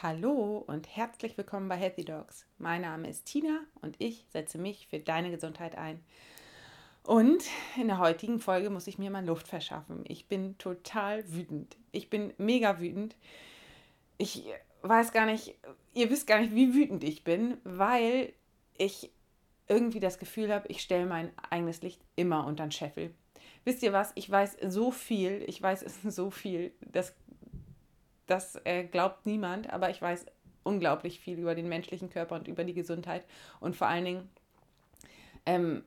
Hallo 0.00 0.62
und 0.64 0.86
herzlich 0.94 1.36
willkommen 1.36 1.68
bei 1.68 1.74
Healthy 1.74 2.04
Dogs. 2.04 2.46
Mein 2.58 2.82
Name 2.82 3.08
ist 3.10 3.24
Tina 3.24 3.58
und 3.82 3.96
ich 3.98 4.26
setze 4.28 4.56
mich 4.56 4.86
für 4.86 5.00
deine 5.00 5.32
Gesundheit 5.32 5.76
ein. 5.76 5.98
Und 7.02 7.42
in 7.76 7.88
der 7.88 7.98
heutigen 7.98 8.38
Folge 8.38 8.70
muss 8.70 8.86
ich 8.86 8.98
mir 8.98 9.10
mal 9.10 9.26
Luft 9.26 9.48
verschaffen. 9.48 10.04
Ich 10.06 10.28
bin 10.28 10.56
total 10.56 11.24
wütend. 11.32 11.76
Ich 11.90 12.10
bin 12.10 12.32
mega 12.38 12.78
wütend. 12.78 13.16
Ich 14.18 14.44
weiß 14.82 15.10
gar 15.10 15.26
nicht, 15.26 15.56
ihr 15.94 16.10
wisst 16.10 16.28
gar 16.28 16.38
nicht, 16.38 16.54
wie 16.54 16.74
wütend 16.74 17.02
ich 17.02 17.24
bin, 17.24 17.56
weil 17.64 18.32
ich 18.76 19.10
irgendwie 19.66 19.98
das 19.98 20.20
Gefühl 20.20 20.54
habe, 20.54 20.68
ich 20.68 20.80
stelle 20.80 21.06
mein 21.06 21.32
eigenes 21.50 21.82
Licht 21.82 22.00
immer 22.14 22.46
unter 22.46 22.66
den 22.66 22.70
Scheffel. 22.70 23.12
Wisst 23.64 23.82
ihr 23.82 23.92
was? 23.92 24.12
Ich 24.14 24.30
weiß 24.30 24.58
so 24.68 24.92
viel, 24.92 25.42
ich 25.48 25.60
weiß 25.60 25.84
so 26.04 26.30
viel, 26.30 26.70
das 26.82 27.16
das 28.28 28.60
äh, 28.64 28.84
glaubt 28.84 29.26
niemand, 29.26 29.70
aber 29.70 29.90
ich 29.90 30.00
weiß 30.00 30.26
unglaublich 30.62 31.18
viel 31.18 31.38
über 31.38 31.54
den 31.54 31.68
menschlichen 31.68 32.10
Körper 32.10 32.36
und 32.36 32.46
über 32.46 32.62
die 32.62 32.74
Gesundheit 32.74 33.24
und 33.58 33.74
vor 33.74 33.88
allen 33.88 34.04
Dingen 34.04 34.30
ähm, 35.46 35.82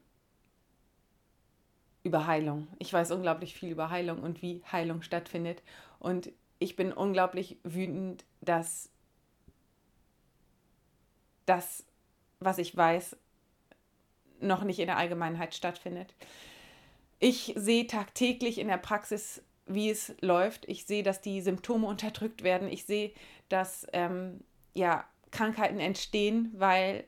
über 2.03 2.25
Heilung. 2.27 2.67
Ich 2.79 2.91
weiß 2.91 3.11
unglaublich 3.11 3.53
viel 3.53 3.69
über 3.69 3.89
Heilung 3.89 4.23
und 4.23 4.41
wie 4.41 4.63
Heilung 4.71 5.03
stattfindet. 5.03 5.61
Und 5.99 6.31
ich 6.57 6.75
bin 6.75 6.91
unglaublich 6.91 7.57
wütend, 7.63 8.25
dass 8.41 8.89
das, 11.45 11.85
was 12.39 12.57
ich 12.57 12.75
weiß, 12.75 13.17
noch 14.39 14.63
nicht 14.63 14.79
in 14.79 14.87
der 14.87 14.97
Allgemeinheit 14.97 15.53
stattfindet. 15.53 16.15
Ich 17.19 17.53
sehe 17.55 17.85
tagtäglich 17.85 18.57
in 18.57 18.67
der 18.67 18.77
Praxis 18.77 19.43
wie 19.65 19.89
es 19.89 20.13
läuft. 20.21 20.67
Ich 20.67 20.85
sehe, 20.85 21.03
dass 21.03 21.21
die 21.21 21.41
Symptome 21.41 21.87
unterdrückt 21.87 22.43
werden. 22.43 22.69
Ich 22.69 22.85
sehe, 22.85 23.11
dass 23.49 23.87
ähm, 23.93 24.41
ja, 24.73 25.05
Krankheiten 25.31 25.79
entstehen, 25.79 26.51
weil 26.55 27.05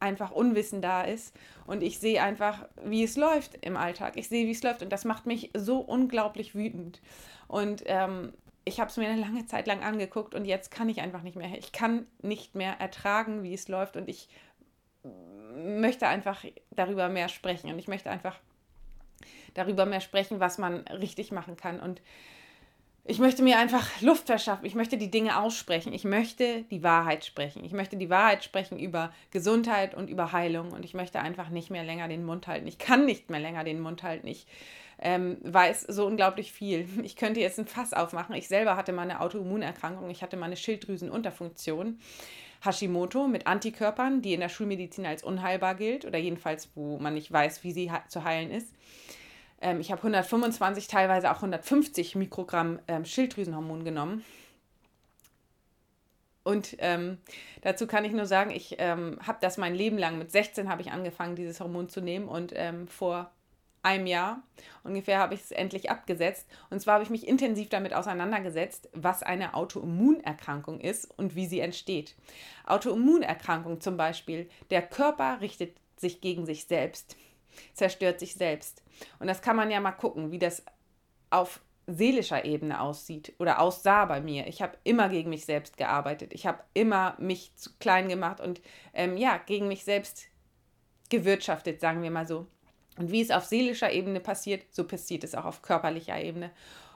einfach 0.00 0.30
Unwissen 0.30 0.80
da 0.80 1.02
ist. 1.02 1.34
Und 1.66 1.82
ich 1.82 1.98
sehe 1.98 2.22
einfach, 2.22 2.66
wie 2.84 3.04
es 3.04 3.16
läuft 3.16 3.64
im 3.64 3.76
Alltag. 3.76 4.16
Ich 4.16 4.28
sehe, 4.28 4.46
wie 4.46 4.52
es 4.52 4.62
läuft. 4.62 4.82
Und 4.82 4.90
das 4.90 5.04
macht 5.04 5.26
mich 5.26 5.50
so 5.56 5.78
unglaublich 5.78 6.54
wütend. 6.54 7.00
Und 7.46 7.82
ähm, 7.86 8.32
ich 8.64 8.80
habe 8.80 8.90
es 8.90 8.96
mir 8.96 9.08
eine 9.08 9.20
lange 9.20 9.46
Zeit 9.46 9.66
lang 9.66 9.82
angeguckt 9.82 10.34
und 10.34 10.44
jetzt 10.44 10.70
kann 10.70 10.88
ich 10.88 11.00
einfach 11.00 11.22
nicht 11.22 11.36
mehr. 11.36 11.56
Ich 11.58 11.72
kann 11.72 12.06
nicht 12.20 12.54
mehr 12.54 12.74
ertragen, 12.78 13.42
wie 13.42 13.54
es 13.54 13.68
läuft. 13.68 13.96
Und 13.96 14.08
ich 14.08 14.28
möchte 15.54 16.06
einfach 16.06 16.44
darüber 16.70 17.08
mehr 17.08 17.28
sprechen. 17.28 17.70
Und 17.70 17.78
ich 17.78 17.88
möchte 17.88 18.10
einfach 18.10 18.38
darüber 19.54 19.86
mehr 19.86 20.00
sprechen, 20.00 20.40
was 20.40 20.58
man 20.58 20.78
richtig 20.88 21.32
machen 21.32 21.56
kann. 21.56 21.80
Und 21.80 22.00
ich 23.10 23.18
möchte 23.18 23.42
mir 23.42 23.58
einfach 23.58 24.02
Luft 24.02 24.26
verschaffen. 24.26 24.66
Ich 24.66 24.74
möchte 24.74 24.98
die 24.98 25.10
Dinge 25.10 25.40
aussprechen. 25.40 25.94
Ich 25.94 26.04
möchte 26.04 26.64
die 26.64 26.82
Wahrheit 26.82 27.24
sprechen. 27.24 27.64
Ich 27.64 27.72
möchte 27.72 27.96
die 27.96 28.10
Wahrheit 28.10 28.44
sprechen 28.44 28.78
über 28.78 29.12
Gesundheit 29.30 29.94
und 29.94 30.10
über 30.10 30.32
Heilung. 30.32 30.72
Und 30.72 30.84
ich 30.84 30.92
möchte 30.92 31.20
einfach 31.20 31.48
nicht 31.48 31.70
mehr 31.70 31.84
länger 31.84 32.08
den 32.08 32.26
Mund 32.26 32.46
halten. 32.46 32.66
Ich 32.66 32.76
kann 32.76 33.06
nicht 33.06 33.30
mehr 33.30 33.40
länger 33.40 33.64
den 33.64 33.80
Mund 33.80 34.02
halten. 34.02 34.26
Ich 34.26 34.46
ähm, 34.98 35.38
weiß 35.42 35.82
so 35.82 36.06
unglaublich 36.06 36.52
viel. 36.52 36.86
Ich 37.02 37.16
könnte 37.16 37.40
jetzt 37.40 37.58
ein 37.58 37.66
Fass 37.66 37.94
aufmachen. 37.94 38.34
Ich 38.34 38.46
selber 38.46 38.76
hatte 38.76 38.92
mal 38.92 39.02
eine 39.02 39.20
Autoimmunerkrankung. 39.22 40.10
Ich 40.10 40.22
hatte 40.22 40.36
mal 40.36 40.46
eine 40.46 40.56
Schilddrüsenunterfunktion. 40.56 41.98
Hashimoto 42.60 43.28
mit 43.28 43.46
Antikörpern, 43.46 44.22
die 44.22 44.34
in 44.34 44.40
der 44.40 44.48
Schulmedizin 44.48 45.06
als 45.06 45.22
unheilbar 45.22 45.74
gilt 45.74 46.04
oder 46.04 46.18
jedenfalls, 46.18 46.70
wo 46.74 46.98
man 46.98 47.14
nicht 47.14 47.30
weiß, 47.30 47.62
wie 47.64 47.72
sie 47.72 47.90
zu 48.08 48.24
heilen 48.24 48.50
ist. 48.50 48.72
Ähm, 49.60 49.80
ich 49.80 49.90
habe 49.90 50.00
125, 50.00 50.88
teilweise 50.88 51.30
auch 51.30 51.36
150 51.36 52.16
Mikrogramm 52.16 52.80
ähm, 52.88 53.04
Schilddrüsenhormon 53.04 53.84
genommen. 53.84 54.24
Und 56.44 56.76
ähm, 56.78 57.18
dazu 57.60 57.86
kann 57.86 58.04
ich 58.06 58.12
nur 58.12 58.24
sagen, 58.24 58.50
ich 58.50 58.76
ähm, 58.78 59.18
habe 59.26 59.38
das 59.40 59.58
mein 59.58 59.74
Leben 59.74 59.98
lang, 59.98 60.18
mit 60.18 60.30
16 60.30 60.70
habe 60.70 60.80
ich 60.80 60.90
angefangen, 60.90 61.36
dieses 61.36 61.60
Hormon 61.60 61.88
zu 61.88 62.00
nehmen 62.00 62.26
und 62.26 62.52
ähm, 62.56 62.88
vor 62.88 63.30
einem 63.82 64.06
Jahr 64.06 64.42
ungefähr 64.84 65.18
habe 65.18 65.34
ich 65.34 65.40
es 65.40 65.50
endlich 65.50 65.90
abgesetzt. 65.90 66.46
Und 66.70 66.80
zwar 66.80 66.94
habe 66.94 67.04
ich 67.04 67.10
mich 67.10 67.26
intensiv 67.26 67.68
damit 67.68 67.94
auseinandergesetzt, 67.94 68.88
was 68.92 69.22
eine 69.22 69.54
Autoimmunerkrankung 69.54 70.80
ist 70.80 71.06
und 71.18 71.34
wie 71.34 71.46
sie 71.46 71.60
entsteht. 71.60 72.16
Autoimmunerkrankung 72.66 73.80
zum 73.80 73.96
Beispiel, 73.96 74.48
der 74.70 74.82
Körper 74.82 75.40
richtet 75.40 75.76
sich 75.96 76.20
gegen 76.20 76.46
sich 76.46 76.66
selbst 76.66 77.16
zerstört 77.74 78.20
sich 78.20 78.34
selbst. 78.34 78.82
Und 79.18 79.26
das 79.26 79.42
kann 79.42 79.56
man 79.56 79.70
ja 79.70 79.80
mal 79.80 79.92
gucken, 79.92 80.30
wie 80.30 80.38
das 80.38 80.64
auf 81.30 81.60
seelischer 81.86 82.44
Ebene 82.44 82.80
aussieht 82.80 83.34
oder 83.38 83.60
aussah 83.60 84.04
bei 84.04 84.20
mir. 84.20 84.46
Ich 84.46 84.60
habe 84.60 84.76
immer 84.84 85.08
gegen 85.08 85.30
mich 85.30 85.46
selbst 85.46 85.76
gearbeitet. 85.76 86.32
Ich 86.34 86.46
habe 86.46 86.62
immer 86.74 87.16
mich 87.18 87.54
zu 87.56 87.70
klein 87.78 88.08
gemacht 88.08 88.40
und 88.40 88.60
ähm, 88.92 89.16
ja, 89.16 89.38
gegen 89.38 89.68
mich 89.68 89.84
selbst 89.84 90.26
gewirtschaftet, 91.08 91.80
sagen 91.80 92.02
wir 92.02 92.10
mal 92.10 92.26
so. 92.26 92.46
Und 92.98 93.12
wie 93.12 93.22
es 93.22 93.30
auf 93.30 93.44
seelischer 93.44 93.92
Ebene 93.92 94.20
passiert, 94.20 94.62
so 94.70 94.84
passiert 94.84 95.24
es 95.24 95.34
auch 95.34 95.44
auf 95.44 95.62
körperlicher 95.62 96.20
Ebene. 96.20 96.50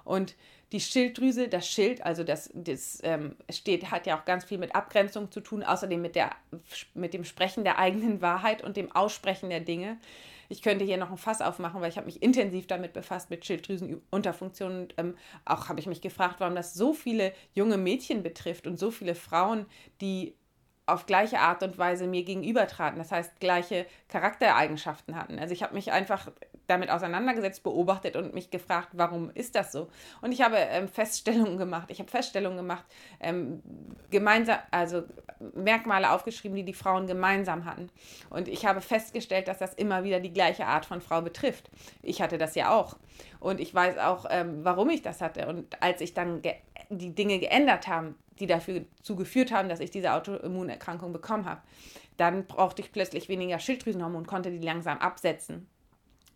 Und 0.04 0.34
die 0.72 0.80
Schilddrüse, 0.80 1.48
das 1.48 1.68
Schild, 1.68 2.02
also 2.02 2.24
das, 2.24 2.50
das 2.54 2.98
ähm, 3.02 3.36
steht, 3.50 3.90
hat 3.90 4.06
ja 4.06 4.18
auch 4.18 4.24
ganz 4.24 4.44
viel 4.44 4.58
mit 4.58 4.74
Abgrenzung 4.74 5.30
zu 5.30 5.40
tun, 5.40 5.62
außerdem 5.62 6.00
mit, 6.00 6.16
der, 6.16 6.30
mit 6.94 7.14
dem 7.14 7.24
Sprechen 7.24 7.62
der 7.62 7.78
eigenen 7.78 8.22
Wahrheit 8.22 8.64
und 8.64 8.76
dem 8.76 8.90
Aussprechen 8.90 9.50
der 9.50 9.60
Dinge. 9.60 9.98
Ich 10.48 10.60
könnte 10.60 10.84
hier 10.84 10.96
noch 10.96 11.10
ein 11.10 11.18
Fass 11.18 11.40
aufmachen, 11.40 11.80
weil 11.80 11.90
ich 11.90 11.96
habe 11.96 12.06
mich 12.06 12.22
intensiv 12.22 12.66
damit 12.66 12.94
befasst, 12.94 13.30
mit 13.30 13.44
Schilddrüsenunterfunktionen. 13.44 14.82
Und 14.82 14.94
ähm, 14.98 15.14
auch 15.44 15.68
habe 15.68 15.78
ich 15.78 15.86
mich 15.86 16.00
gefragt, 16.00 16.36
warum 16.38 16.54
das 16.54 16.74
so 16.74 16.92
viele 16.92 17.32
junge 17.54 17.76
Mädchen 17.76 18.22
betrifft 18.22 18.66
und 18.66 18.78
so 18.78 18.90
viele 18.90 19.14
Frauen, 19.14 19.66
die 20.00 20.34
auf 20.92 21.06
gleiche 21.06 21.40
Art 21.40 21.62
und 21.62 21.78
Weise 21.78 22.06
mir 22.06 22.22
gegenübertraten, 22.22 22.98
das 22.98 23.12
heißt 23.12 23.40
gleiche 23.40 23.86
Charaktereigenschaften 24.08 25.16
hatten. 25.16 25.38
Also 25.38 25.52
ich 25.52 25.62
habe 25.62 25.74
mich 25.74 25.92
einfach 25.92 26.28
damit 26.66 26.90
auseinandergesetzt, 26.90 27.62
beobachtet 27.62 28.16
und 28.16 28.34
mich 28.34 28.50
gefragt, 28.50 28.90
warum 28.92 29.30
ist 29.34 29.54
das 29.54 29.72
so? 29.72 29.88
Und 30.20 30.32
ich 30.32 30.42
habe 30.42 30.56
ähm, 30.56 30.88
Feststellungen 30.88 31.58
gemacht. 31.58 31.90
Ich 31.90 31.98
habe 31.98 32.10
Feststellungen 32.10 32.56
gemacht, 32.56 32.84
ähm, 33.20 33.62
gemeinsam, 34.10 34.58
also 34.70 35.02
Merkmale 35.54 36.10
aufgeschrieben, 36.10 36.56
die 36.56 36.64
die 36.64 36.72
Frauen 36.72 37.06
gemeinsam 37.06 37.64
hatten. 37.64 37.90
Und 38.30 38.48
ich 38.48 38.64
habe 38.64 38.80
festgestellt, 38.80 39.48
dass 39.48 39.58
das 39.58 39.74
immer 39.74 40.04
wieder 40.04 40.20
die 40.20 40.32
gleiche 40.32 40.66
Art 40.66 40.86
von 40.86 41.00
Frau 41.00 41.20
betrifft. 41.20 41.70
Ich 42.02 42.22
hatte 42.22 42.38
das 42.38 42.54
ja 42.54 42.70
auch. 42.70 42.96
Und 43.40 43.60
ich 43.60 43.74
weiß 43.74 43.98
auch, 43.98 44.26
ähm, 44.30 44.64
warum 44.64 44.88
ich 44.90 45.02
das 45.02 45.20
hatte. 45.20 45.48
Und 45.48 45.82
als 45.82 46.00
ich 46.00 46.14
dann 46.14 46.42
die 46.88 47.14
Dinge 47.14 47.38
geändert 47.38 47.88
habe, 47.88 48.14
die 48.38 48.46
dafür 48.46 48.84
geführt 49.06 49.52
haben, 49.52 49.68
dass 49.68 49.80
ich 49.80 49.90
diese 49.90 50.12
Autoimmunerkrankung 50.12 51.12
bekommen 51.12 51.44
habe, 51.44 51.60
dann 52.16 52.46
brauchte 52.46 52.82
ich 52.82 52.92
plötzlich 52.92 53.28
weniger 53.28 53.58
Schilddrüsenhormon, 53.58 54.26
konnte 54.26 54.50
die 54.50 54.64
langsam 54.64 54.98
absetzen 54.98 55.66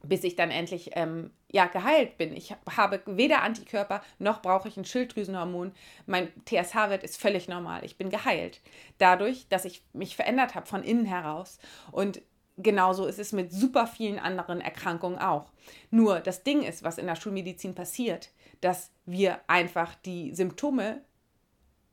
bis 0.08 0.24
ich 0.24 0.36
dann 0.36 0.50
endlich 0.50 0.90
ähm, 0.94 1.30
ja, 1.50 1.66
geheilt 1.66 2.18
bin. 2.18 2.34
Ich 2.34 2.54
habe 2.76 3.02
weder 3.06 3.42
Antikörper 3.42 4.02
noch 4.18 4.42
brauche 4.42 4.68
ich 4.68 4.76
ein 4.76 4.84
Schilddrüsenhormon. 4.84 5.72
Mein 6.06 6.28
TSH-Wert 6.44 7.02
ist 7.02 7.20
völlig 7.20 7.48
normal. 7.48 7.84
Ich 7.84 7.96
bin 7.96 8.10
geheilt. 8.10 8.60
Dadurch, 8.98 9.48
dass 9.48 9.64
ich 9.64 9.82
mich 9.92 10.16
verändert 10.16 10.54
habe 10.54 10.66
von 10.66 10.82
innen 10.82 11.06
heraus. 11.06 11.58
Und 11.92 12.20
genauso 12.56 13.06
ist 13.06 13.18
es 13.18 13.32
mit 13.32 13.52
super 13.52 13.86
vielen 13.86 14.18
anderen 14.18 14.60
Erkrankungen 14.60 15.18
auch. 15.18 15.50
Nur 15.90 16.20
das 16.20 16.42
Ding 16.42 16.62
ist, 16.62 16.82
was 16.82 16.98
in 16.98 17.06
der 17.06 17.16
Schulmedizin 17.16 17.74
passiert, 17.74 18.30
dass 18.60 18.90
wir 19.04 19.40
einfach 19.46 19.94
die 19.94 20.34
Symptome 20.34 21.02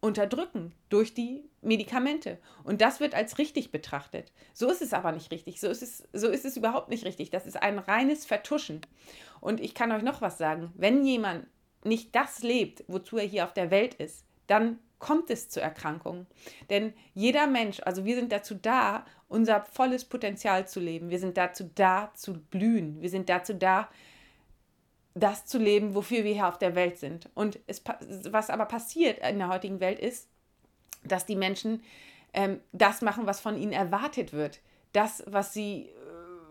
unterdrücken 0.03 0.73
durch 0.89 1.13
die 1.13 1.49
Medikamente. 1.61 2.37
Und 2.65 2.81
das 2.81 2.99
wird 2.99 3.15
als 3.15 3.37
richtig 3.37 3.71
betrachtet. 3.71 4.33
So 4.53 4.69
ist 4.69 4.81
es 4.81 4.91
aber 4.91 5.13
nicht 5.13 5.31
richtig. 5.31 5.61
So 5.61 5.69
ist 5.69 5.81
es, 5.81 6.03
so 6.11 6.27
ist 6.27 6.43
es 6.43 6.57
überhaupt 6.57 6.89
nicht 6.89 7.05
richtig. 7.05 7.29
Das 7.29 7.47
ist 7.47 7.55
ein 7.55 7.79
reines 7.79 8.25
Vertuschen. 8.25 8.81
Und 9.39 9.61
ich 9.61 9.73
kann 9.73 9.93
euch 9.93 10.03
noch 10.03 10.19
was 10.19 10.37
sagen. 10.37 10.73
Wenn 10.75 11.05
jemand 11.05 11.47
nicht 11.85 12.13
das 12.15 12.43
lebt, 12.43 12.83
wozu 12.87 13.17
er 13.17 13.25
hier 13.25 13.45
auf 13.45 13.53
der 13.53 13.71
Welt 13.71 13.93
ist, 13.93 14.25
dann 14.47 14.77
kommt 14.99 15.29
es 15.29 15.47
zu 15.47 15.61
Erkrankungen. 15.61 16.27
Denn 16.69 16.93
jeder 17.13 17.47
Mensch, 17.47 17.79
also 17.85 18.03
wir 18.03 18.15
sind 18.15 18.33
dazu 18.33 18.55
da, 18.55 19.05
unser 19.29 19.63
volles 19.63 20.03
Potenzial 20.03 20.67
zu 20.67 20.81
leben. 20.81 21.11
Wir 21.11 21.19
sind 21.19 21.37
dazu 21.37 21.69
da, 21.75 22.11
zu 22.13 22.33
blühen. 22.33 23.01
Wir 23.01 23.09
sind 23.09 23.29
dazu 23.29 23.53
da, 23.53 23.87
das 25.15 25.45
zu 25.45 25.57
leben, 25.57 25.95
wofür 25.95 26.23
wir 26.23 26.33
hier 26.33 26.47
auf 26.47 26.57
der 26.57 26.75
Welt 26.75 26.97
sind. 26.97 27.29
Und 27.35 27.59
es, 27.67 27.83
was 28.29 28.49
aber 28.49 28.65
passiert 28.65 29.19
in 29.19 29.37
der 29.37 29.49
heutigen 29.49 29.79
Welt 29.79 29.99
ist, 29.99 30.27
dass 31.03 31.25
die 31.25 31.35
Menschen 31.35 31.83
ähm, 32.33 32.59
das 32.71 33.01
machen, 33.01 33.27
was 33.27 33.39
von 33.39 33.57
ihnen 33.57 33.73
erwartet 33.73 34.33
wird. 34.33 34.59
Das, 34.91 35.23
was 35.27 35.53
sie, 35.53 35.89
äh, 35.89 35.91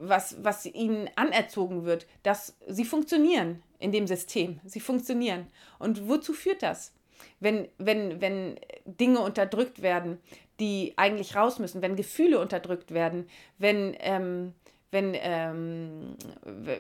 was, 0.01 0.43
was 0.45 0.67
ihnen 0.67 1.11
anerzogen 1.17 1.85
wird, 1.85 2.07
dass 2.23 2.57
sie 2.69 2.85
funktionieren 2.85 3.63
in 3.79 3.93
dem 3.93 4.07
System. 4.07 4.61
Sie 4.65 4.81
funktionieren. 4.81 5.47
Und 5.79 6.09
wozu 6.09 6.33
führt 6.33 6.63
das? 6.63 6.93
Wenn, 7.41 7.69
wenn, 7.79 8.21
wenn 8.21 8.59
Dinge 8.85 9.21
unterdrückt 9.21 9.83
werden, 9.83 10.19
die 10.61 10.95
eigentlich 10.97 11.35
raus 11.35 11.59
müssen, 11.59 11.83
wenn 11.83 11.97
Gefühle 11.97 12.39
unterdrückt 12.41 12.93
werden, 12.93 13.29
wenn 13.59 13.97
ähm, 13.99 14.55
wenn 14.93 15.17
ähm, 15.19 16.17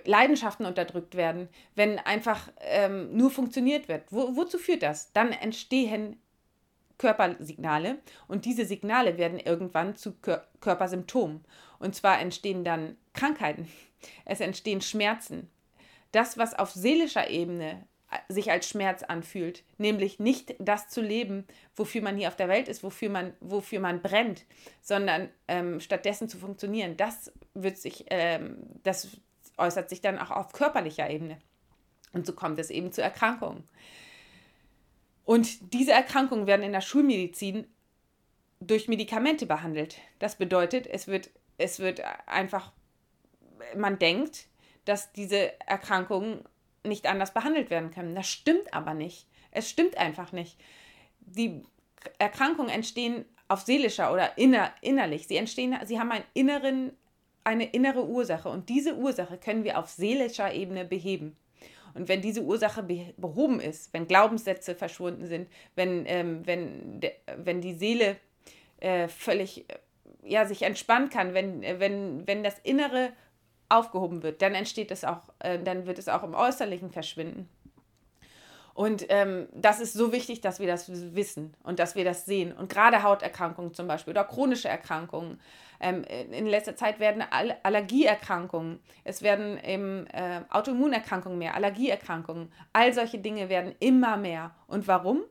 Leidenschaften 0.05 0.67
unterdrückt 0.67 1.17
werden, 1.17 1.49
wenn 1.75 1.99
einfach 1.99 2.53
ähm, 2.61 3.17
nur 3.17 3.31
funktioniert 3.31 3.89
wird. 3.89 4.05
Wo, 4.11 4.37
wozu 4.37 4.59
führt 4.59 4.83
das? 4.83 5.13
Dann 5.13 5.33
entstehen 5.33 6.21
Körpersignale 6.99 7.99
und 8.29 8.45
diese 8.45 8.65
Signale 8.65 9.19
werden 9.19 9.41
irgendwann 9.41 9.97
zu 9.97 10.13
Kör 10.13 10.47
Körpersymptomen. 10.61 11.45
Und 11.81 11.97
zwar 11.97 12.21
entstehen 12.21 12.63
dann 12.63 12.97
Krankheiten, 13.15 13.67
es 14.25 14.41
entstehen 14.41 14.83
Schmerzen. 14.83 15.51
Das, 16.13 16.37
was 16.37 16.55
auf 16.55 16.71
seelischer 16.71 17.31
Ebene 17.31 17.87
sich 18.29 18.51
als 18.51 18.69
Schmerz 18.69 19.03
anfühlt, 19.03 19.65
nämlich 19.79 20.19
nicht 20.19 20.55
das 20.59 20.89
zu 20.89 21.01
leben, 21.01 21.47
wofür 21.77 22.03
man 22.03 22.17
hier 22.17 22.29
auf 22.29 22.37
der 22.37 22.49
Welt 22.49 22.69
ist, 22.69 22.83
wofür 22.83 23.11
man, 23.11 23.35
wofür 23.41 23.81
man 23.81 24.03
brennt, 24.03 24.45
sondern 24.81 25.29
ähm, 25.49 25.81
stattdessen 25.81 26.29
zu 26.29 26.39
funktionieren. 26.39 26.97
Das 26.97 27.33
wird 27.55 27.79
sich, 27.79 28.07
ähm, 28.11 28.57
das 28.83 29.09
äußert 29.57 29.89
sich 29.89 30.01
dann 30.01 30.19
auch 30.19 30.31
auf 30.31 30.53
körperlicher 30.53 31.09
Ebene. 31.09 31.39
Und 32.13 32.27
so 32.27 32.33
kommt 32.35 32.59
es 32.59 32.71
eben 32.71 32.93
zu 32.93 33.03
Erkrankungen. 33.03 33.65
Und 35.25 35.73
diese 35.73 35.93
Erkrankungen 35.93 36.47
werden 36.47 36.63
in 36.63 36.73
der 36.73 36.81
Schulmedizin 36.81 37.67
durch 38.61 38.89
Medikamente 38.89 39.47
behandelt. 39.47 39.99
Das 40.19 40.37
bedeutet, 40.37 40.87
es 40.87 41.07
wird, 41.07 41.31
es 41.59 41.79
wird 41.79 42.03
einfach, 42.27 42.73
man 43.77 43.99
denkt, 43.99 44.47
dass 44.85 45.13
diese 45.13 45.59
Erkrankungen 45.61 46.45
nicht 46.85 47.07
anders 47.07 47.33
behandelt 47.35 47.71
werden 47.71 47.91
können. 47.91 48.15
Das 48.15 48.29
stimmt 48.29 48.73
aber 48.75 48.95
nicht. 48.95 49.27
Es 49.51 49.69
stimmt 49.69 49.97
einfach 49.99 50.33
nicht. 50.33 50.59
Die 51.21 51.63
Erkrankungen 52.19 52.71
entstehen 52.71 53.25
auf 53.49 53.61
seelischer 53.61 54.13
oder 54.13 54.37
inner, 54.39 54.73
innerlich. 54.81 55.27
Sie 55.29 55.37
entstehen, 55.37 55.77
sie 55.85 55.99
haben 55.99 56.11
einen 56.11 56.25
inneren, 56.35 56.93
eine 57.45 57.65
innere 57.67 58.07
Ursache 58.07 58.49
und 58.49 58.69
diese 58.69 58.97
Ursache 58.97 59.39
können 59.39 59.65
wir 59.65 59.79
auf 59.79 59.89
seelischer 59.91 60.53
Ebene 60.53 60.85
beheben. 60.85 61.37
Und 61.95 62.09
wenn 62.09 62.23
diese 62.23 62.43
Ursache 62.43 62.83
behoben 63.17 63.61
ist, 63.61 63.93
wenn 63.93 64.09
Glaubenssätze 64.09 64.75
verschwunden 64.75 65.27
sind, 65.27 65.49
wenn, 65.75 66.05
ähm, 66.07 66.47
wenn, 66.47 67.01
de, 67.01 67.13
wenn 67.37 67.61
die 67.61 67.75
Seele 67.75 68.17
äh, 68.81 69.09
völlig 69.09 69.67
ja, 70.25 70.47
sich 70.47 70.63
entspannen 70.63 71.11
kann, 71.11 71.35
wenn, 71.35 71.63
wenn, 71.63 72.27
wenn 72.27 72.43
das 72.43 72.59
Innere 72.61 73.13
aufgehoben 73.73 74.23
wird, 74.23 74.43
dann 74.43 74.55
entsteht 74.55 74.91
es 74.91 75.05
auch, 75.05 75.23
äh, 75.41 75.59
dann 75.59 75.87
wird 75.87 75.99
es 75.99 76.09
auch 76.09 76.23
im 76.23 76.35
Äußerlichen 76.35 76.91
verschwinden. 76.91 77.49
Und 78.75 79.07
ähm, 79.11 79.49
das 79.53 79.81
ist 79.81 79.93
so 79.93 80.13
wichtig, 80.13 80.41
dass 80.41 80.59
wir 80.59 80.67
das 80.67 80.91
wissen 81.15 81.55
und 81.63 81.79
dass 81.79 81.95
wir 81.95 82.05
das 82.05 82.25
sehen. 82.25 82.53
Und 82.53 82.71
gerade 82.71 83.03
Hauterkrankungen 83.03 83.75
zum 83.75 83.87
Beispiel 83.87 84.13
oder 84.13 84.25
chronische 84.25 84.69
Erkrankungen. 84.69 85.39
Ähm, 85.79 86.05
in 86.05 86.47
letzter 86.47 86.75
Zeit 86.77 86.99
werden 87.01 87.23
All 87.31 87.57
Allergieerkrankungen, 87.65 88.79
es 89.05 89.21
werden 89.21 89.59
eben, 89.63 90.07
äh, 90.07 90.43
Autoimmunerkrankungen 90.49 91.39
mehr, 91.39 91.55
Allergieerkrankungen. 91.55 92.51
All 92.73 92.93
solche 92.95 93.19
Dinge 93.19 93.49
werden 93.49 93.75
immer 93.81 94.17
mehr. 94.17 94.55
Und 94.69 94.89
warum? 94.89 95.23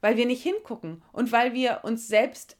Weil 0.00 0.16
wir 0.16 0.26
nicht 0.26 0.42
hingucken 0.42 1.02
und 1.12 1.32
weil 1.32 1.54
wir 1.54 1.80
uns 1.82 2.06
selbst 2.06 2.56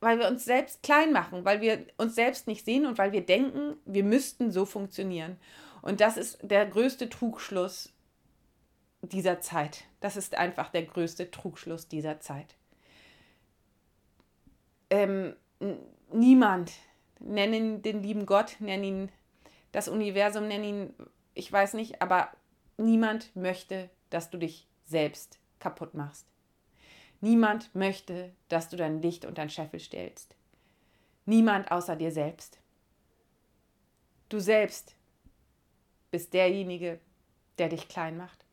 weil 0.00 0.18
wir 0.18 0.28
uns 0.28 0.44
selbst 0.44 0.82
klein 0.82 1.12
machen, 1.12 1.44
weil 1.44 1.60
wir 1.60 1.86
uns 1.98 2.14
selbst 2.14 2.46
nicht 2.46 2.64
sehen 2.64 2.86
und 2.86 2.98
weil 2.98 3.12
wir 3.12 3.24
denken, 3.24 3.76
wir 3.84 4.04
müssten 4.04 4.50
so 4.50 4.64
funktionieren. 4.64 5.36
Und 5.82 6.00
das 6.00 6.16
ist 6.16 6.38
der 6.42 6.66
größte 6.66 7.08
Trugschluss 7.08 7.92
dieser 9.02 9.40
Zeit. 9.40 9.84
Das 10.00 10.16
ist 10.16 10.36
einfach 10.36 10.70
der 10.70 10.84
größte 10.84 11.30
Trugschluss 11.30 11.88
dieser 11.88 12.20
Zeit. 12.20 12.54
Ähm, 14.90 15.36
niemand, 16.12 16.72
nennen 17.18 17.82
den 17.82 18.02
lieben 18.02 18.26
Gott, 18.26 18.56
nenn 18.58 18.82
ihn 18.82 19.12
das 19.72 19.88
Universum, 19.88 20.48
nenn 20.48 20.64
ihn, 20.64 20.94
ich 21.34 21.50
weiß 21.50 21.74
nicht, 21.74 22.02
aber 22.02 22.30
niemand 22.76 23.34
möchte, 23.36 23.90
dass 24.08 24.30
du 24.30 24.38
dich 24.38 24.66
selbst 24.84 25.38
kaputt 25.60 25.94
machst. 25.94 26.26
Niemand 27.20 27.74
möchte, 27.74 28.32
dass 28.48 28.68
du 28.68 28.76
dein 28.76 29.02
Licht 29.02 29.24
unter 29.24 29.44
den 29.44 29.50
Scheffel 29.50 29.80
stellst. 29.80 30.34
Niemand 31.26 31.70
außer 31.70 31.96
dir 31.96 32.12
selbst. 32.12 32.58
Du 34.28 34.38
selbst 34.38 34.94
bist 36.10 36.32
derjenige, 36.32 36.98
der 37.58 37.68
dich 37.68 37.88
klein 37.88 38.16
macht. 38.16 38.44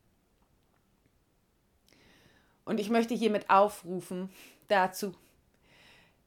Und 2.66 2.80
ich 2.80 2.90
möchte 2.90 3.14
hiermit 3.14 3.50
aufrufen 3.50 4.30
dazu, 4.68 5.16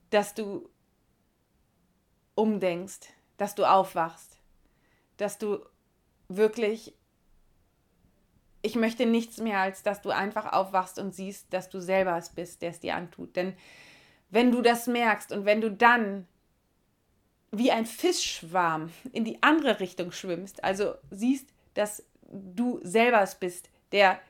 dass 0.08 0.34
du 0.34 0.68
umdenkst, 2.34 3.12
dass 3.36 3.54
du 3.54 3.64
aufwachst, 3.64 4.38
dass 5.18 5.36
du 5.36 5.64
wirklich 6.28 6.94
ich 8.62 8.76
möchte 8.76 9.06
nichts 9.06 9.38
mehr, 9.38 9.58
als 9.58 9.82
dass 9.82 10.02
du 10.02 10.10
einfach 10.10 10.52
aufwachst 10.52 10.98
und 10.98 11.14
siehst, 11.14 11.52
dass 11.52 11.70
du 11.70 11.80
selber 11.80 12.16
es 12.16 12.30
bist, 12.30 12.62
der 12.62 12.70
es 12.70 12.80
dir 12.80 12.94
antut. 12.94 13.36
Denn 13.36 13.54
wenn 14.30 14.52
du 14.52 14.62
das 14.62 14.86
merkst 14.86 15.32
und 15.32 15.44
wenn 15.44 15.60
du 15.60 15.70
dann 15.70 16.26
wie 17.52 17.72
ein 17.72 17.86
Fischschwarm 17.86 18.92
in 19.12 19.24
die 19.24 19.42
andere 19.42 19.80
Richtung 19.80 20.12
schwimmst, 20.12 20.62
also 20.62 20.94
siehst, 21.10 21.48
dass 21.74 22.04
du 22.22 22.80
selber 22.82 23.22
es 23.22 23.34
bist, 23.34 23.70
der 23.92 24.20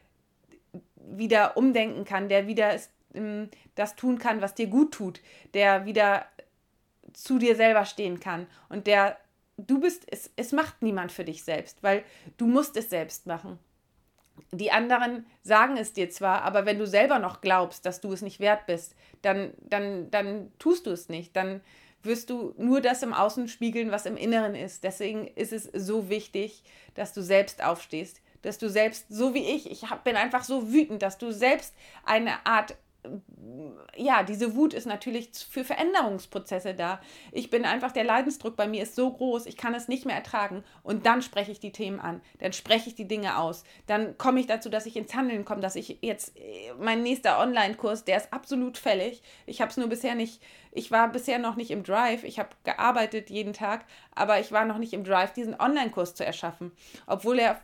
wieder 0.96 1.56
umdenken 1.56 2.04
kann, 2.04 2.28
der 2.28 2.46
wieder 2.46 2.76
ähm, 3.14 3.50
das 3.74 3.96
tun 3.96 4.18
kann, 4.18 4.40
was 4.40 4.54
dir 4.54 4.68
gut 4.68 4.92
tut, 4.92 5.20
der 5.54 5.84
wieder 5.84 6.24
zu 7.12 7.38
dir 7.38 7.56
selber 7.56 7.84
stehen 7.84 8.20
kann 8.20 8.46
und 8.68 8.86
der 8.86 9.18
du 9.66 9.80
bist, 9.80 10.04
es, 10.06 10.30
es 10.36 10.52
macht 10.52 10.82
niemand 10.82 11.12
für 11.12 11.24
dich 11.24 11.42
selbst, 11.44 11.82
weil 11.82 12.04
du 12.38 12.46
musst 12.46 12.76
es 12.76 12.88
selbst 12.88 13.26
machen. 13.26 13.58
Die 14.52 14.72
anderen 14.72 15.26
sagen 15.42 15.76
es 15.76 15.92
dir 15.92 16.10
zwar, 16.10 16.42
aber 16.42 16.66
wenn 16.66 16.78
du 16.78 16.86
selber 16.86 17.18
noch 17.18 17.40
glaubst, 17.40 17.86
dass 17.86 18.00
du 18.00 18.12
es 18.12 18.22
nicht 18.22 18.40
wert 18.40 18.66
bist, 18.66 18.96
dann, 19.22 19.52
dann, 19.60 20.10
dann 20.10 20.52
tust 20.58 20.86
du 20.86 20.90
es 20.90 21.08
nicht. 21.08 21.36
Dann 21.36 21.60
wirst 22.02 22.30
du 22.30 22.54
nur 22.58 22.80
das 22.80 23.02
im 23.02 23.12
Außen 23.12 23.48
spiegeln, 23.48 23.90
was 23.90 24.06
im 24.06 24.16
Inneren 24.16 24.54
ist. 24.54 24.84
Deswegen 24.84 25.28
ist 25.28 25.52
es 25.52 25.64
so 25.64 26.08
wichtig, 26.08 26.62
dass 26.94 27.12
du 27.12 27.22
selbst 27.22 27.62
aufstehst, 27.62 28.20
dass 28.42 28.58
du 28.58 28.70
selbst, 28.70 29.06
so 29.08 29.34
wie 29.34 29.44
ich, 29.44 29.70
ich 29.70 29.90
hab, 29.90 30.02
bin 30.04 30.16
einfach 30.16 30.44
so 30.44 30.72
wütend, 30.72 31.02
dass 31.02 31.18
du 31.18 31.30
selbst 31.30 31.74
eine 32.04 32.46
Art 32.46 32.74
ja, 33.96 34.22
diese 34.22 34.54
Wut 34.54 34.74
ist 34.74 34.86
natürlich 34.86 35.30
für 35.48 35.64
Veränderungsprozesse 35.64 36.74
da. 36.74 37.00
Ich 37.32 37.50
bin 37.50 37.64
einfach, 37.64 37.92
der 37.92 38.04
Leidensdruck 38.04 38.56
bei 38.56 38.66
mir 38.66 38.82
ist 38.82 38.94
so 38.94 39.10
groß, 39.10 39.46
ich 39.46 39.56
kann 39.56 39.74
es 39.74 39.88
nicht 39.88 40.06
mehr 40.06 40.16
ertragen. 40.16 40.64
Und 40.82 41.06
dann 41.06 41.22
spreche 41.22 41.52
ich 41.52 41.60
die 41.60 41.72
Themen 41.72 42.00
an, 42.00 42.20
dann 42.38 42.52
spreche 42.52 42.88
ich 42.88 42.94
die 42.94 43.08
Dinge 43.08 43.38
aus. 43.38 43.64
Dann 43.86 44.16
komme 44.18 44.40
ich 44.40 44.46
dazu, 44.46 44.68
dass 44.68 44.86
ich 44.86 44.96
ins 44.96 45.14
Handeln 45.14 45.44
komme, 45.44 45.60
dass 45.60 45.76
ich 45.76 45.98
jetzt, 46.02 46.36
äh, 46.36 46.72
mein 46.78 47.02
nächster 47.02 47.38
Online-Kurs, 47.38 48.04
der 48.04 48.18
ist 48.18 48.32
absolut 48.32 48.78
fällig. 48.78 49.22
Ich 49.46 49.60
habe 49.60 49.70
es 49.70 49.76
nur 49.76 49.88
bisher 49.88 50.14
nicht, 50.14 50.42
ich 50.72 50.90
war 50.90 51.10
bisher 51.10 51.38
noch 51.38 51.56
nicht 51.56 51.70
im 51.70 51.82
Drive. 51.82 52.24
Ich 52.24 52.38
habe 52.38 52.50
gearbeitet 52.64 53.30
jeden 53.30 53.52
Tag, 53.52 53.84
aber 54.14 54.40
ich 54.40 54.52
war 54.52 54.64
noch 54.64 54.78
nicht 54.78 54.92
im 54.92 55.04
Drive, 55.04 55.32
diesen 55.32 55.58
Online-Kurs 55.58 56.14
zu 56.14 56.24
erschaffen. 56.24 56.72
Obwohl 57.06 57.38
er, 57.38 57.60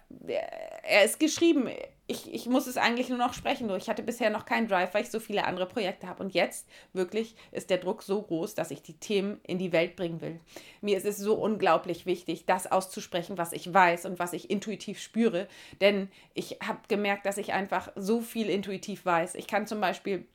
er 0.83 1.05
ist 1.05 1.21
geschrieben, 1.21 1.69
ich, 2.09 2.33
ich 2.33 2.47
muss 2.47 2.69
es 2.69 2.77
eigentlich 2.77 3.09
nur 3.09 3.19
noch 3.19 3.35
sprechen. 3.35 3.69
Ich 3.77 3.89
hatte 3.89 4.03
bisher 4.03 4.31
noch 4.31 4.47
keinen 4.47 4.69
Drive, 4.69 4.95
weil 4.95 5.03
ich 5.03 5.11
so 5.11 5.19
viele 5.19 5.45
andere 5.45 5.67
Projekte 5.67 6.07
habe. 6.07 6.23
Und 6.23 6.35
jetzt 6.35 6.69
wirklich 6.93 7.35
ist 7.51 7.69
der 7.69 7.79
Druck 7.79 8.03
so 8.03 8.23
groß, 8.23 8.55
dass 8.55 8.71
ich 8.71 8.83
die 8.83 8.99
Themen 8.99 9.41
in 9.43 9.59
die 9.59 9.73
Welt 9.73 9.97
bringen 9.97 10.21
will. 10.21 10.41
Mir 10.81 10.97
ist 10.97 11.07
es 11.07 11.17
so 11.17 11.35
unglaublich 11.35 12.07
wichtig, 12.07 12.47
das 12.47 12.71
auszusprechen, 12.71 13.39
was 13.39 13.53
ich 13.53 13.73
weiß 13.73 14.07
und 14.07 14.21
was 14.21 14.35
ich 14.35 14.51
intuitiv 14.51 15.01
spüre. 15.01 15.49
Denn 15.81 16.09
ich 16.35 16.59
habe 16.65 16.79
gemerkt, 16.87 17.27
dass 17.27 17.39
ich 17.39 17.53
einfach 17.53 17.91
so 17.97 18.21
viel 18.21 18.49
intuitiv 18.51 19.05
weiß. 19.05 19.35
Ich 19.35 19.49
kann 19.49 19.67
zum 19.67 19.81
Beispiel 19.81 20.27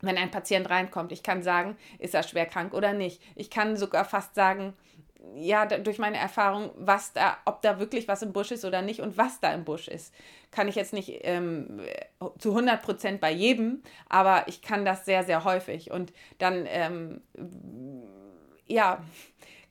wenn 0.00 0.18
ein 0.18 0.30
Patient 0.30 0.68
reinkommt. 0.68 1.12
Ich 1.12 1.22
kann 1.22 1.42
sagen, 1.42 1.78
ist 1.98 2.14
er 2.14 2.24
schwer 2.24 2.44
krank 2.44 2.74
oder 2.74 2.92
nicht. 2.92 3.22
Ich 3.36 3.48
kann 3.48 3.74
sogar 3.76 4.04
fast 4.04 4.34
sagen, 4.34 4.74
ja, 5.34 5.66
durch 5.66 5.98
meine 5.98 6.18
Erfahrung, 6.18 6.70
was 6.76 7.12
da, 7.12 7.36
ob 7.44 7.62
da 7.62 7.78
wirklich 7.78 8.08
was 8.08 8.22
im 8.22 8.32
Busch 8.32 8.50
ist 8.50 8.64
oder 8.64 8.82
nicht 8.82 9.00
und 9.00 9.16
was 9.16 9.40
da 9.40 9.52
im 9.52 9.64
Busch 9.64 9.88
ist. 9.88 10.14
Kann 10.50 10.68
ich 10.68 10.74
jetzt 10.76 10.92
nicht 10.92 11.10
ähm, 11.22 11.80
zu 12.38 12.50
100 12.50 12.82
Prozent 12.82 13.20
bei 13.20 13.32
jedem, 13.32 13.82
aber 14.08 14.44
ich 14.46 14.62
kann 14.62 14.84
das 14.84 15.04
sehr, 15.04 15.24
sehr 15.24 15.44
häufig. 15.44 15.90
Und 15.90 16.12
dann, 16.38 16.66
ähm, 16.68 17.20
ja, 18.66 19.02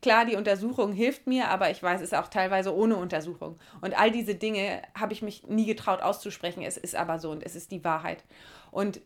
klar, 0.01 0.25
die 0.25 0.35
Untersuchung 0.35 0.91
hilft 0.91 1.27
mir, 1.27 1.49
aber 1.49 1.71
ich 1.71 1.81
weiß 1.81 2.01
es 2.01 2.13
auch 2.13 2.27
teilweise 2.27 2.75
ohne 2.75 2.97
Untersuchung. 2.97 3.57
Und 3.81 3.97
all 3.97 4.11
diese 4.11 4.35
Dinge 4.35 4.81
habe 4.93 5.13
ich 5.13 5.21
mich 5.21 5.47
nie 5.47 5.65
getraut 5.65 6.01
auszusprechen. 6.01 6.61
Es 6.61 6.77
ist 6.77 6.95
aber 6.95 7.19
so 7.19 7.31
und 7.31 7.43
es 7.43 7.55
ist 7.55 7.71
die 7.71 7.83
Wahrheit. 7.83 8.23
Und 8.71 9.01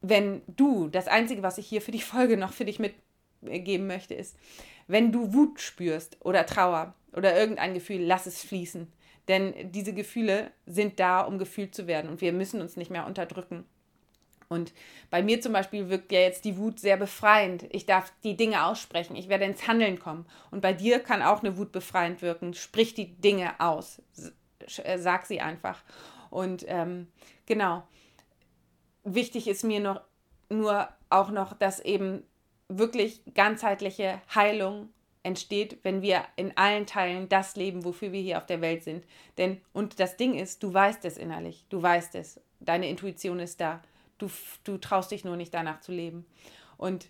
wenn 0.00 0.42
du, 0.46 0.88
das 0.88 1.08
Einzige, 1.08 1.42
was 1.42 1.58
ich 1.58 1.66
hier 1.66 1.82
für 1.82 1.90
die 1.90 2.00
Folge 2.00 2.36
noch 2.36 2.52
für 2.52 2.64
dich 2.64 2.78
mitgeben 2.78 3.86
möchte, 3.86 4.14
ist, 4.14 4.36
wenn 4.88 5.12
du 5.12 5.32
Wut 5.32 5.60
spürst 5.60 6.16
oder 6.20 6.44
Trauer 6.46 6.94
oder 7.12 7.38
irgendein 7.38 7.74
Gefühl, 7.74 8.02
lass 8.02 8.26
es 8.26 8.42
fließen. 8.42 8.90
Denn 9.28 9.70
diese 9.72 9.92
Gefühle 9.92 10.50
sind 10.66 10.98
da, 10.98 11.20
um 11.20 11.38
gefühlt 11.38 11.74
zu 11.74 11.86
werden 11.86 12.10
und 12.10 12.20
wir 12.20 12.32
müssen 12.32 12.60
uns 12.60 12.76
nicht 12.76 12.90
mehr 12.90 13.06
unterdrücken. 13.06 13.64
Und 14.48 14.72
bei 15.10 15.22
mir 15.22 15.40
zum 15.42 15.52
Beispiel 15.52 15.90
wirkt 15.90 16.10
ja 16.10 16.20
jetzt 16.20 16.46
die 16.46 16.56
Wut 16.56 16.80
sehr 16.80 16.96
befreiend. 16.96 17.66
Ich 17.70 17.84
darf 17.84 18.12
die 18.24 18.36
Dinge 18.36 18.64
aussprechen. 18.64 19.14
Ich 19.14 19.28
werde 19.28 19.44
ins 19.44 19.68
Handeln 19.68 19.98
kommen. 19.98 20.24
Und 20.50 20.62
bei 20.62 20.72
dir 20.72 21.00
kann 21.00 21.22
auch 21.22 21.42
eine 21.42 21.58
Wut 21.58 21.70
befreiend 21.70 22.22
wirken. 22.22 22.54
Sprich 22.54 22.94
die 22.94 23.14
Dinge 23.20 23.60
aus. 23.60 24.00
Äh, 24.82 24.98
sag 24.98 25.26
sie 25.26 25.42
einfach. 25.42 25.82
Und 26.30 26.64
ähm, 26.66 27.08
genau. 27.44 27.86
Wichtig 29.04 29.48
ist 29.48 29.64
mir 29.64 29.80
noch 29.80 30.00
nur 30.48 30.88
auch 31.10 31.30
noch, 31.30 31.52
dass 31.52 31.80
eben 31.80 32.22
wirklich 32.68 33.22
ganzheitliche 33.34 34.20
Heilung 34.34 34.90
entsteht, 35.22 35.78
wenn 35.82 36.02
wir 36.02 36.24
in 36.36 36.56
allen 36.56 36.86
Teilen 36.86 37.28
das 37.28 37.56
leben, 37.56 37.84
wofür 37.84 38.12
wir 38.12 38.20
hier 38.20 38.38
auf 38.38 38.46
der 38.46 38.60
Welt 38.60 38.84
sind. 38.84 39.04
Denn, 39.36 39.60
und 39.72 40.00
das 40.00 40.16
Ding 40.16 40.34
ist, 40.34 40.62
du 40.62 40.72
weißt 40.72 41.04
es 41.04 41.18
innerlich, 41.18 41.64
du 41.68 41.82
weißt 41.82 42.14
es, 42.14 42.40
deine 42.60 42.88
Intuition 42.88 43.40
ist 43.40 43.60
da, 43.60 43.82
du, 44.18 44.30
du 44.64 44.78
traust 44.78 45.10
dich 45.10 45.24
nur 45.24 45.36
nicht 45.36 45.52
danach 45.52 45.80
zu 45.80 45.92
leben. 45.92 46.26
Und 46.76 47.08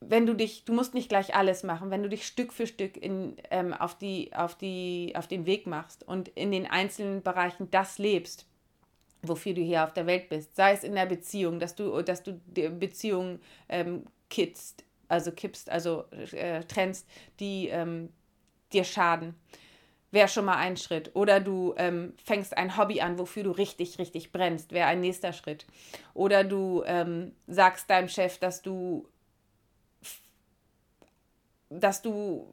wenn 0.00 0.26
du 0.26 0.34
dich, 0.34 0.64
du 0.64 0.72
musst 0.72 0.94
nicht 0.94 1.08
gleich 1.08 1.34
alles 1.34 1.62
machen, 1.62 1.90
wenn 1.90 2.02
du 2.02 2.08
dich 2.08 2.26
Stück 2.26 2.52
für 2.52 2.66
Stück 2.66 2.96
in, 2.96 3.36
ähm, 3.50 3.72
auf, 3.72 3.96
die, 3.96 4.34
auf, 4.34 4.54
die, 4.54 5.14
auf 5.16 5.26
den 5.26 5.46
Weg 5.46 5.66
machst 5.66 6.06
und 6.06 6.28
in 6.28 6.52
den 6.52 6.66
einzelnen 6.66 7.22
Bereichen 7.22 7.70
das 7.70 7.98
lebst, 7.98 8.46
wofür 9.22 9.54
du 9.54 9.62
hier 9.62 9.84
auf 9.84 9.94
der 9.94 10.06
Welt 10.06 10.28
bist, 10.28 10.54
sei 10.56 10.72
es 10.72 10.84
in 10.84 10.94
der 10.94 11.06
Beziehung, 11.06 11.58
dass 11.58 11.74
du, 11.74 12.02
dass 12.02 12.22
du 12.22 12.38
die 12.46 12.68
Beziehung 12.68 13.40
ähm, 13.68 14.04
kippst, 14.30 14.84
also 15.08 15.32
kippst, 15.32 15.70
also 15.70 16.04
äh, 16.32 16.64
trennst, 16.64 17.08
die 17.40 17.68
ähm, 17.68 18.10
dir 18.72 18.84
schaden, 18.84 19.34
wäre 20.10 20.28
schon 20.28 20.44
mal 20.44 20.56
ein 20.56 20.76
Schritt. 20.76 21.10
Oder 21.14 21.40
du 21.40 21.74
ähm, 21.76 22.14
fängst 22.24 22.56
ein 22.56 22.76
Hobby 22.76 23.00
an, 23.00 23.18
wofür 23.18 23.42
du 23.42 23.50
richtig, 23.50 23.98
richtig 23.98 24.32
brennst, 24.32 24.72
wäre 24.72 24.88
ein 24.88 25.00
nächster 25.00 25.32
Schritt. 25.32 25.66
Oder 26.14 26.44
du 26.44 26.82
ähm, 26.86 27.32
sagst 27.46 27.90
deinem 27.90 28.08
Chef, 28.08 28.38
dass 28.38 28.62
du 28.62 29.08
dass 31.70 32.02
du 32.02 32.46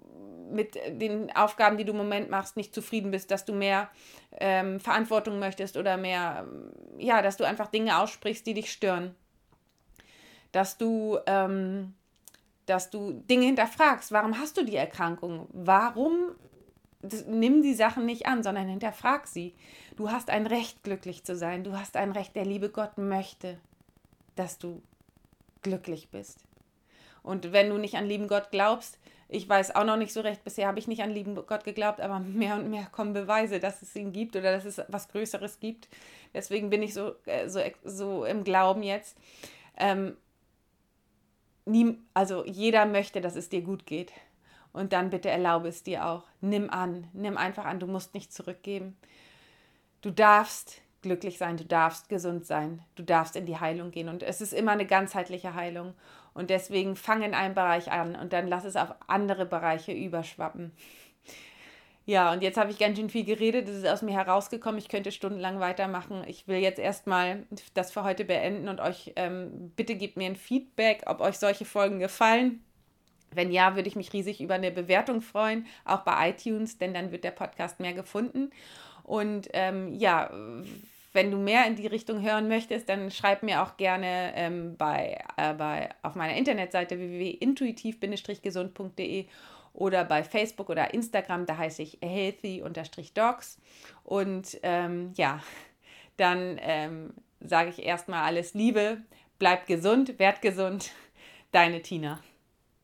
mit 0.51 0.75
den 0.75 1.34
Aufgaben, 1.36 1.78
die 1.78 1.86
du 1.86 1.92
im 1.92 1.98
Moment 1.98 2.30
machst, 2.30 2.58
nicht 2.58 2.74
zufrieden 2.74 3.12
bist, 3.12 3.32
dass 3.32 3.46
du 3.46 3.54
mehr 3.54 3.90
ähm, 4.40 4.80
Verantwortung 4.80 5.40
möchtest 5.40 5.78
oder 5.78 5.98
mehr, 5.98 6.48
ja, 6.98 7.22
dass 7.22 7.38
du 7.38 7.44
einfach 7.44 7.68
Dinge 7.68 8.00
aussprichst, 8.00 8.46
die 8.46 8.54
dich 8.54 8.72
stören. 8.72 9.16
Dass 10.51 10.77
du, 10.77 11.17
ähm, 11.25 11.93
dass 12.65 12.89
du 12.89 13.13
Dinge 13.29 13.46
hinterfragst. 13.46 14.12
Warum 14.12 14.38
hast 14.38 14.58
du 14.58 14.63
die 14.63 14.75
Erkrankung? 14.75 15.48
Warum 15.51 16.36
das, 17.01 17.25
nimm 17.25 17.62
die 17.62 17.74
Sachen 17.74 18.05
nicht 18.05 18.25
an, 18.27 18.43
sondern 18.43 18.67
hinterfrag 18.67 19.27
sie. 19.27 19.53
Du 19.96 20.12
hast 20.12 20.29
ein 20.29 20.48
Recht, 20.48 20.84
glücklich 20.84 21.24
zu 21.24 21.36
sein. 21.36 21.63
Du 21.63 21.77
hast 21.77 21.98
ein 21.98 22.12
Recht, 22.12 22.36
der 22.36 22.46
liebe 22.46 22.70
Gott 22.70 22.98
möchte, 22.98 23.58
dass 24.36 24.58
du 24.58 24.81
glücklich 25.62 26.10
bist. 26.10 26.39
Und 27.24 27.51
wenn 27.51 27.70
du 27.70 27.77
nicht 27.77 27.96
an 27.96 28.08
lieben 28.08 28.27
Gott 28.27 28.51
glaubst, 28.51 28.98
ich 29.29 29.48
weiß 29.48 29.75
auch 29.75 29.86
noch 29.86 29.96
nicht 29.96 30.12
so 30.12 30.20
recht, 30.22 30.43
bisher 30.43 30.67
habe 30.67 30.79
ich 30.79 30.88
nicht 30.88 31.01
an 31.01 31.12
lieben 31.12 31.36
Gott 31.36 31.63
geglaubt, 31.63 32.01
aber 32.01 32.20
mehr 32.20 32.55
und 32.55 32.70
mehr 32.70 32.88
kommen 32.91 33.13
Beweise, 33.13 33.60
dass 33.60 33.81
es 33.81 33.96
ihn 33.96 34.12
gibt 34.12 34.36
oder 34.36 34.51
dass 34.51 34.65
es 34.65 34.81
was 34.89 35.08
Größeres 35.08 35.60
gibt. 35.60 35.88
Deswegen 36.34 36.70
bin 36.70 36.84
ich 36.84 36.93
so, 36.93 37.15
äh, 37.25 37.48
so, 37.48 37.62
so 37.84 38.25
im 38.25 38.43
Glauben 38.43 38.84
jetzt. 38.84 39.17
Ähm, 39.77 40.17
nie, 41.65 41.98
also 42.13 42.46
jeder 42.46 42.86
möchte, 42.86 43.22
dass 43.22 43.36
es 43.36 43.50
dir 43.50 43.62
gut 43.62 43.86
geht. 43.86 44.12
Und 44.74 44.94
dann 44.94 45.10
bitte 45.10 45.30
erlaube 45.30 45.68
es 45.68 45.84
dir 45.84 46.06
auch. 46.06 46.24
Nimm 46.39 46.70
an, 46.70 47.08
nimm 47.13 47.38
einfach 47.38 47.65
an, 47.65 47.80
du 47.80 47.88
musst 47.88 48.13
nicht 48.13 48.34
zurückgeben. 48.34 48.98
Du 50.01 50.12
darfst 50.12 50.82
glücklich 51.01 51.38
sein, 51.38 51.58
du 51.58 51.65
darfst 51.65 52.10
gesund 52.10 52.46
sein, 52.46 52.82
du 52.96 53.03
darfst 53.03 53.36
in 53.36 53.46
die 53.46 53.60
Heilung 53.60 53.91
gehen. 53.91 54.08
Und 54.08 54.24
es 54.24 54.39
ist 54.39 54.53
immer 54.53 54.72
eine 54.72 54.86
ganzheitliche 54.86 55.56
Heilung. 55.56 55.94
Und 56.34 56.50
deswegen 56.50 56.96
fang 56.96 57.22
in 57.24 57.34
einem 57.34 57.56
Bereich 57.56 57.91
an 57.91 58.15
und 58.15 58.32
dann 58.32 58.48
lass 58.48 58.63
es 58.63 58.77
auf 58.77 58.96
andere 59.08 59.46
Bereiche 59.46 59.91
überschwappen. 59.91 60.72
Ja, 62.05 62.34
und 62.34 62.41
jetzt 62.41 62.58
habe 62.58 62.72
ich 62.72 62.79
ganz 62.79 62.98
schön 62.98 63.10
viel 63.10 63.24
geredet. 63.24 63.67
Das 63.67 63.75
ist 63.75 63.88
aus 63.88 64.01
mir 64.01 64.13
herausgekommen. 64.13 64.79
Ich 64.79 64.89
könnte 64.89 65.12
stundenlang 65.12 65.60
weitermachen. 65.60 66.24
Ich 66.27 66.48
will 66.48 66.58
jetzt 66.58 66.79
erstmal 66.79 67.43
das 67.74 67.91
für 67.91 68.03
heute 68.03 68.25
beenden 68.25 68.67
und 68.67 68.79
euch 68.79 69.13
ähm, 69.15 69.72
bitte 69.75 69.96
gebt 69.96 70.17
mir 70.17 70.25
ein 70.25 70.36
Feedback, 70.36 71.03
ob 71.05 71.22
euch 71.22 71.38
solche 71.38 71.65
Folgen 71.65 72.00
gefallen. 72.00 72.63
Wenn 73.34 73.51
ja, 73.51 73.75
würde 73.75 73.88
ich 73.88 73.96
mich 73.96 74.12
riesig 74.13 74.41
über 74.41 74.55
eine 74.55 74.72
Bewertung 74.72 75.22
freuen, 75.22 75.67
auch 75.86 76.01
bei 76.01 76.29
iTunes, 76.29 76.79
denn 76.79 76.93
dann 76.93 77.12
wird 77.12 77.24
der 77.24 77.31
Podcast 77.31 77.79
mehr 77.79 77.93
gefunden. 77.93 78.50
Und 79.03 79.48
ähm, 79.53 79.93
ja, 79.93 80.31
wenn 81.13 81.31
du 81.31 81.38
mehr 81.38 81.65
in 81.65 81.75
die 81.75 81.88
Richtung 81.88 82.22
hören 82.22 82.48
möchtest, 82.48 82.88
dann 82.89 83.10
schreib 83.12 83.43
mir 83.43 83.63
auch 83.63 83.75
gerne 83.77 84.34
ähm, 84.36 84.75
bei, 84.77 85.24
äh, 85.38 85.53
bei, 85.53 85.89
auf 86.01 86.15
meiner 86.15 86.36
Internetseite 86.36 86.98
www.intuitiv-gesund.de 86.98 89.27
oder 89.74 90.04
bei 90.04 90.24
Facebook 90.24 90.70
oder 90.70 90.94
Instagram, 90.94 91.46
da 91.46 91.58
heiße 91.58 91.82
ich 91.82 91.98
healthy-dogs. 92.01 93.60
Und 94.04 94.60
ähm, 94.63 95.13
ja, 95.16 95.42
dann 96.18 96.60
ähm, 96.62 97.13
sage 97.40 97.70
ich 97.70 97.84
erstmal 97.84 98.24
alles 98.24 98.54
Liebe, 98.54 99.01
bleib 99.40 99.68
gesund, 99.68 100.20
werd 100.20 100.42
gesund, 100.42 100.92
deine 101.51 101.82
Tina. 101.82 102.20